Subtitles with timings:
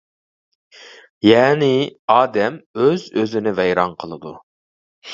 [1.27, 1.69] يەنى
[2.15, 4.37] ئادەم ئۆز ئۆزىنى ۋەيران قىلىدۇ.